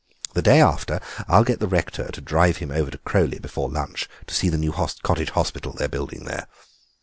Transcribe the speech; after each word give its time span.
The 0.33 0.41
day 0.41 0.59
after 0.59 0.99
I'll 1.27 1.43
get 1.43 1.59
the 1.59 1.67
rector 1.67 2.07
to 2.11 2.21
drive 2.21 2.57
him 2.57 2.71
over 2.71 2.89
to 2.89 2.97
Crowleigh 2.97 3.39
before 3.39 3.69
lunch, 3.69 4.09
to 4.25 4.33
see 4.33 4.49
the 4.49 4.57
new 4.57 4.71
cottage 4.71 5.29
hospital 5.29 5.73
they're 5.73 5.87
building 5.87 6.23
there. 6.25 6.47